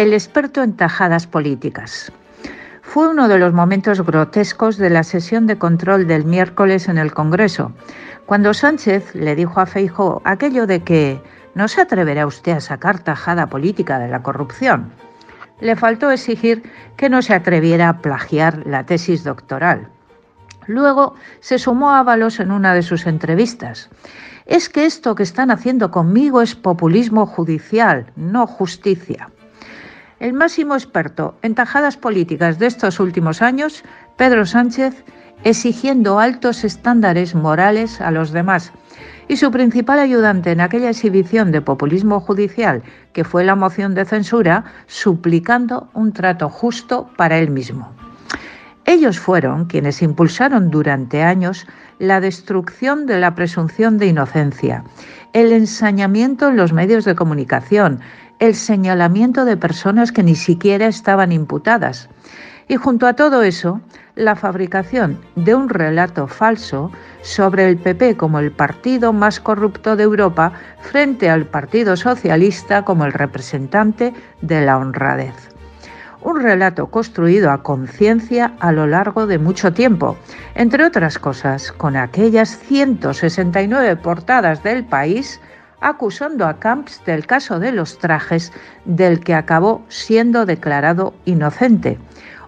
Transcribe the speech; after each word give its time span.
el 0.00 0.14
experto 0.14 0.62
en 0.62 0.76
tajadas 0.76 1.26
políticas. 1.26 2.10
Fue 2.80 3.08
uno 3.08 3.28
de 3.28 3.38
los 3.38 3.52
momentos 3.52 4.00
grotescos 4.00 4.78
de 4.78 4.88
la 4.88 5.02
sesión 5.02 5.46
de 5.46 5.58
control 5.58 6.06
del 6.06 6.24
miércoles 6.24 6.88
en 6.88 6.96
el 6.96 7.12
Congreso, 7.12 7.72
cuando 8.24 8.54
Sánchez 8.54 9.14
le 9.14 9.34
dijo 9.34 9.60
a 9.60 9.66
Feijóo 9.66 10.22
aquello 10.24 10.66
de 10.66 10.82
que 10.82 11.20
no 11.54 11.68
se 11.68 11.82
atreverá 11.82 12.26
usted 12.26 12.52
a 12.52 12.60
sacar 12.60 13.00
tajada 13.00 13.48
política 13.48 13.98
de 13.98 14.08
la 14.08 14.22
corrupción. 14.22 14.90
Le 15.60 15.76
faltó 15.76 16.10
exigir 16.10 16.62
que 16.96 17.10
no 17.10 17.20
se 17.20 17.34
atreviera 17.34 17.90
a 17.90 17.98
plagiar 17.98 18.66
la 18.66 18.86
tesis 18.86 19.22
doctoral. 19.22 19.86
Luego 20.66 21.14
se 21.40 21.58
sumó 21.58 21.90
a 21.90 21.98
Ábalos 21.98 22.40
en 22.40 22.52
una 22.52 22.72
de 22.72 22.82
sus 22.82 23.06
entrevistas. 23.06 23.90
Es 24.46 24.70
que 24.70 24.86
esto 24.86 25.14
que 25.14 25.24
están 25.24 25.50
haciendo 25.50 25.90
conmigo 25.90 26.40
es 26.40 26.54
populismo 26.54 27.26
judicial, 27.26 28.10
no 28.16 28.46
justicia. 28.46 29.28
El 30.20 30.34
máximo 30.34 30.74
experto 30.74 31.34
en 31.40 31.54
tajadas 31.54 31.96
políticas 31.96 32.58
de 32.58 32.66
estos 32.66 33.00
últimos 33.00 33.40
años, 33.40 33.82
Pedro 34.18 34.44
Sánchez, 34.44 35.02
exigiendo 35.44 36.20
altos 36.20 36.62
estándares 36.62 37.34
morales 37.34 38.02
a 38.02 38.10
los 38.10 38.30
demás. 38.30 38.70
Y 39.28 39.38
su 39.38 39.50
principal 39.50 39.98
ayudante 39.98 40.52
en 40.52 40.60
aquella 40.60 40.90
exhibición 40.90 41.52
de 41.52 41.62
populismo 41.62 42.20
judicial, 42.20 42.82
que 43.14 43.24
fue 43.24 43.44
la 43.44 43.56
moción 43.56 43.94
de 43.94 44.04
censura, 44.04 44.64
suplicando 44.86 45.88
un 45.94 46.12
trato 46.12 46.50
justo 46.50 47.08
para 47.16 47.38
él 47.38 47.48
mismo. 47.48 47.90
Ellos 48.84 49.18
fueron 49.18 49.64
quienes 49.64 50.02
impulsaron 50.02 50.70
durante 50.70 51.22
años 51.22 51.66
la 51.98 52.20
destrucción 52.20 53.06
de 53.06 53.20
la 53.20 53.34
presunción 53.34 53.96
de 53.96 54.08
inocencia, 54.08 54.84
el 55.32 55.52
ensañamiento 55.52 56.48
en 56.48 56.56
los 56.56 56.74
medios 56.74 57.06
de 57.06 57.14
comunicación, 57.14 58.00
el 58.40 58.54
señalamiento 58.54 59.44
de 59.44 59.56
personas 59.56 60.12
que 60.12 60.22
ni 60.22 60.34
siquiera 60.34 60.86
estaban 60.86 61.30
imputadas. 61.30 62.08
Y 62.68 62.76
junto 62.76 63.06
a 63.06 63.14
todo 63.14 63.42
eso, 63.42 63.80
la 64.14 64.34
fabricación 64.34 65.20
de 65.36 65.54
un 65.54 65.68
relato 65.68 66.26
falso 66.26 66.90
sobre 67.20 67.68
el 67.68 67.76
PP 67.76 68.16
como 68.16 68.38
el 68.38 68.50
partido 68.50 69.12
más 69.12 69.40
corrupto 69.40 69.94
de 69.94 70.04
Europa 70.04 70.52
frente 70.80 71.28
al 71.28 71.46
Partido 71.46 71.96
Socialista 71.96 72.84
como 72.84 73.04
el 73.04 73.12
representante 73.12 74.14
de 74.40 74.60
la 74.62 74.78
honradez. 74.78 75.34
Un 76.22 76.40
relato 76.40 76.86
construido 76.86 77.50
a 77.50 77.62
conciencia 77.62 78.52
a 78.60 78.72
lo 78.72 78.86
largo 78.86 79.26
de 79.26 79.38
mucho 79.38 79.72
tiempo, 79.72 80.16
entre 80.54 80.84
otras 80.84 81.18
cosas, 81.18 81.72
con 81.72 81.96
aquellas 81.96 82.58
169 82.58 83.96
portadas 83.96 84.62
del 84.62 84.84
país 84.84 85.40
acusando 85.80 86.46
a 86.46 86.58
Camps 86.58 87.02
del 87.04 87.26
caso 87.26 87.58
de 87.58 87.72
los 87.72 87.98
trajes 87.98 88.52
del 88.84 89.20
que 89.20 89.34
acabó 89.34 89.82
siendo 89.88 90.46
declarado 90.46 91.14
inocente, 91.24 91.98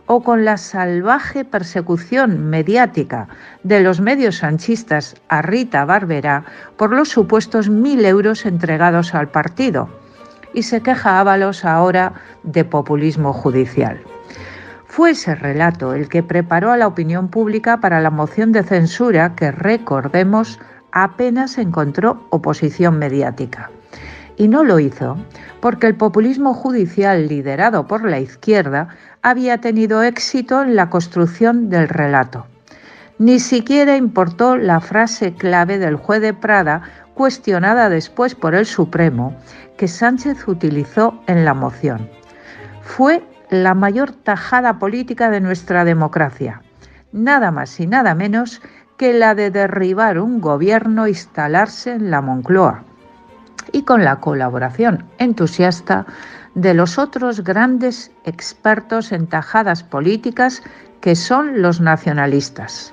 o 0.06 0.22
con 0.22 0.44
la 0.44 0.56
salvaje 0.56 1.44
persecución 1.44 2.50
mediática 2.50 3.28
de 3.62 3.80
los 3.80 4.00
medios 4.00 4.38
sanchistas 4.38 5.14
a 5.28 5.42
Rita 5.42 5.84
Barberá 5.84 6.44
por 6.76 6.92
los 6.92 7.08
supuestos 7.08 7.68
mil 7.68 8.04
euros 8.04 8.44
entregados 8.44 9.14
al 9.14 9.28
partido. 9.28 9.88
Y 10.54 10.64
se 10.64 10.82
queja 10.82 11.18
Ábalos 11.18 11.64
ahora 11.64 12.12
de 12.42 12.64
populismo 12.64 13.32
judicial. 13.32 14.00
Fue 14.84 15.12
ese 15.12 15.34
relato 15.34 15.94
el 15.94 16.10
que 16.10 16.22
preparó 16.22 16.70
a 16.70 16.76
la 16.76 16.86
opinión 16.86 17.28
pública 17.28 17.80
para 17.80 18.02
la 18.02 18.10
moción 18.10 18.52
de 18.52 18.62
censura 18.62 19.34
que, 19.34 19.50
recordemos, 19.50 20.60
apenas 20.92 21.58
encontró 21.58 22.26
oposición 22.30 22.98
mediática. 22.98 23.70
Y 24.36 24.48
no 24.48 24.64
lo 24.64 24.78
hizo 24.78 25.16
porque 25.60 25.86
el 25.86 25.94
populismo 25.96 26.54
judicial 26.54 27.28
liderado 27.28 27.86
por 27.86 28.08
la 28.08 28.20
izquierda 28.20 28.88
había 29.22 29.58
tenido 29.58 30.02
éxito 30.02 30.62
en 30.62 30.74
la 30.76 30.90
construcción 30.90 31.68
del 31.68 31.88
relato. 31.88 32.46
Ni 33.18 33.38
siquiera 33.38 33.96
importó 33.96 34.56
la 34.56 34.80
frase 34.80 35.34
clave 35.34 35.78
del 35.78 35.96
juez 35.96 36.20
de 36.20 36.34
Prada, 36.34 36.82
cuestionada 37.14 37.88
después 37.88 38.34
por 38.34 38.54
el 38.54 38.66
Supremo, 38.66 39.36
que 39.76 39.86
Sánchez 39.86 40.48
utilizó 40.48 41.22
en 41.26 41.44
la 41.44 41.54
moción. 41.54 42.08
Fue 42.82 43.22
la 43.50 43.74
mayor 43.74 44.12
tajada 44.12 44.78
política 44.78 45.30
de 45.30 45.40
nuestra 45.40 45.84
democracia, 45.84 46.62
nada 47.12 47.50
más 47.50 47.78
y 47.78 47.86
nada 47.86 48.14
menos 48.14 48.60
que 48.96 49.12
la 49.12 49.34
de 49.34 49.50
derribar 49.50 50.18
un 50.18 50.40
gobierno 50.40 51.08
instalarse 51.08 51.92
en 51.92 52.10
la 52.10 52.20
Moncloa 52.20 52.84
y 53.72 53.82
con 53.82 54.04
la 54.04 54.20
colaboración 54.20 55.04
entusiasta 55.18 56.06
de 56.54 56.74
los 56.74 56.98
otros 56.98 57.42
grandes 57.42 58.12
expertos 58.24 59.12
en 59.12 59.26
tajadas 59.26 59.82
políticas 59.82 60.62
que 61.00 61.16
son 61.16 61.62
los 61.62 61.80
nacionalistas. 61.80 62.92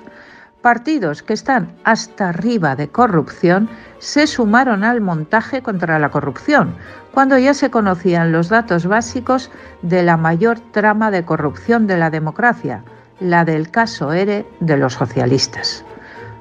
Partidos 0.62 1.22
que 1.22 1.32
están 1.32 1.72
hasta 1.84 2.28
arriba 2.28 2.76
de 2.76 2.88
corrupción 2.88 3.68
se 3.98 4.26
sumaron 4.26 4.84
al 4.84 5.00
montaje 5.00 5.62
contra 5.62 5.98
la 5.98 6.10
corrupción, 6.10 6.74
cuando 7.12 7.38
ya 7.38 7.54
se 7.54 7.70
conocían 7.70 8.30
los 8.30 8.50
datos 8.50 8.86
básicos 8.86 9.50
de 9.80 10.02
la 10.02 10.18
mayor 10.18 10.60
trama 10.60 11.10
de 11.10 11.24
corrupción 11.24 11.86
de 11.86 11.96
la 11.96 12.10
democracia, 12.10 12.84
la 13.20 13.44
del 13.44 13.70
caso 13.70 14.12
ERE 14.12 14.46
de 14.60 14.76
los 14.76 14.94
socialistas. 14.94 15.84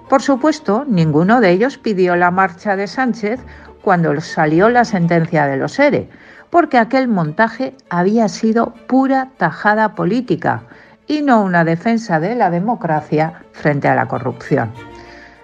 Por 0.10 0.22
supuesto, 0.22 0.86
ninguno 0.88 1.40
de 1.40 1.52
ellos 1.52 1.78
pidió 1.78 2.16
la 2.16 2.32
marcha 2.32 2.76
de 2.76 2.88
Sánchez 2.88 3.40
cuando 3.82 4.20
salió 4.22 4.70
la 4.70 4.86
sentencia 4.86 5.46
de 5.46 5.58
los 5.58 5.78
ERE, 5.78 6.10
porque 6.50 6.78
aquel 6.78 7.08
montaje 7.08 7.76
había 7.90 8.28
sido 8.28 8.74
pura 8.88 9.30
tajada 9.38 9.94
política 9.94 10.64
y 11.06 11.22
no 11.22 11.44
una 11.44 11.64
defensa 11.64 12.20
de 12.20 12.36
la 12.36 12.50
democracia 12.50 13.44
frente 13.52 13.88
a 13.88 13.96
la 13.96 14.08
corrupción. 14.08 14.72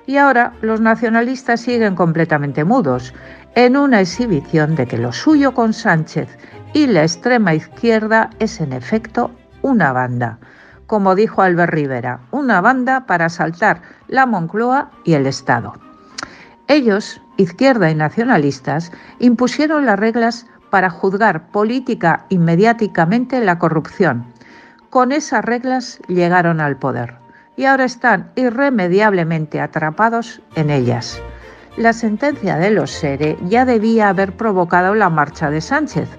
Y 0.07 0.17
ahora 0.17 0.53
los 0.62 0.81
nacionalistas 0.81 1.62
siguen 1.62 1.96
completamente 1.96 2.63
mudos, 2.63 3.13
en 3.56 3.78
una 3.78 4.02
exhibición 4.02 4.75
de 4.75 4.85
que 4.85 4.97
lo 4.97 5.12
suyo 5.13 5.53
con 5.53 5.73
Sánchez 5.73 6.38
y 6.73 6.88
la 6.88 7.03
extrema 7.03 7.53
izquierda 7.53 8.29
es 8.40 8.59
en 8.59 8.73
efecto 8.73 9.31
una 9.62 9.94
banda, 9.94 10.40
como 10.88 11.16
dijo 11.16 11.41
Albert 11.41 11.73
Rivera, 11.73 12.19
una 12.31 12.62
banda 12.62 13.06
para 13.06 13.25
asaltar 13.25 13.81
la 14.07 14.25
Moncloa 14.25 14.91
y 15.03 15.13
el 15.13 15.25
Estado. 15.28 15.73
Ellos, 16.68 17.22
izquierda 17.38 17.90
y 17.90 17.96
nacionalistas, 17.96 18.91
impusieron 19.19 19.85
las 19.85 20.00
reglas 20.00 20.47
para 20.69 20.90
juzgar 20.90 21.47
política 21.47 22.25
y 22.29 22.38
mediáticamente 22.38 23.40
la 23.41 23.59
corrupción. 23.59 24.25
Con 24.90 25.12
esas 25.12 25.44
reglas 25.46 26.00
llegaron 26.07 26.59
al 26.59 26.78
poder 26.78 27.16
y 27.56 27.66
ahora 27.66 27.85
están 27.85 28.31
irremediablemente 28.35 29.62
atrapados 29.62 30.41
en 30.56 30.69
ellas. 30.69 31.22
La 31.78 31.94
sentencia 31.94 32.57
de 32.57 32.72
los 32.72 32.91
SERE 32.91 33.38
ya 33.44 33.66
debía 33.66 34.09
haber 34.09 34.35
provocado 34.35 34.96
la 34.96 35.09
marcha 35.09 35.50
de 35.50 35.62
Sánchez, 35.62 36.09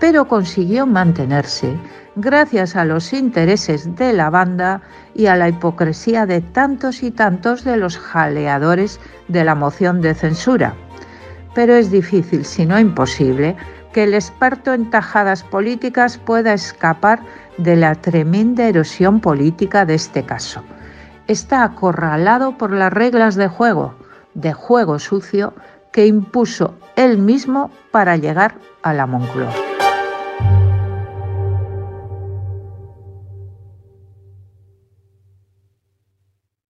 pero 0.00 0.26
consiguió 0.26 0.86
mantenerse 0.86 1.78
gracias 2.16 2.76
a 2.76 2.84
los 2.84 3.12
intereses 3.12 3.96
de 3.96 4.12
la 4.12 4.30
banda 4.30 4.82
y 5.14 5.26
a 5.26 5.36
la 5.36 5.48
hipocresía 5.48 6.26
de 6.26 6.40
tantos 6.40 7.02
y 7.02 7.10
tantos 7.10 7.64
de 7.64 7.76
los 7.76 7.98
jaleadores 7.98 9.00
de 9.28 9.44
la 9.44 9.54
moción 9.54 10.00
de 10.00 10.14
censura. 10.14 10.74
Pero 11.54 11.74
es 11.74 11.90
difícil, 11.90 12.44
si 12.44 12.66
no 12.66 12.78
imposible, 12.78 13.56
que 13.92 14.04
el 14.04 14.14
experto 14.14 14.72
en 14.72 14.90
tajadas 14.90 15.44
políticas 15.44 16.18
pueda 16.18 16.52
escapar 16.52 17.20
de 17.58 17.76
la 17.76 17.94
tremenda 17.94 18.66
erosión 18.66 19.20
política 19.20 19.84
de 19.84 19.94
este 19.94 20.24
caso. 20.24 20.62
Está 21.28 21.62
acorralado 21.62 22.58
por 22.58 22.72
las 22.72 22.92
reglas 22.92 23.36
de 23.36 23.48
juego, 23.48 23.94
de 24.34 24.52
juego 24.52 24.98
sucio, 24.98 25.54
que 25.92 26.06
impuso 26.06 26.74
él 26.96 27.18
mismo 27.18 27.70
para 27.92 28.16
llegar 28.16 28.56
a 28.82 28.92
la 28.92 29.06
Moncloa. 29.06 29.73